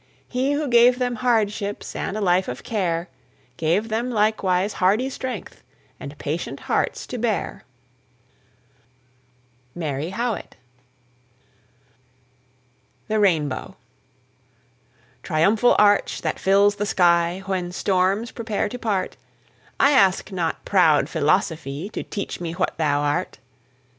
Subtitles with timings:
[0.27, 3.07] He who gave them hardships And a life of care,
[3.55, 5.63] Gave them likewise hardy strength
[5.99, 7.65] And patient hearts to bear.
[9.75, 10.57] MARY HOWITT.
[13.09, 13.75] THE RAINBOW.
[15.21, 19.17] Triumphal arch, that fills the sky When storms prepare to part,
[19.79, 23.37] I ask not proud Philosophy To teach me what thou art.